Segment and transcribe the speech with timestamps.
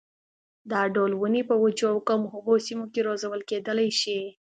[0.71, 4.19] دا ډول ونې په وچو او کمو اوبو سیمو کې روزل کېدلای شي.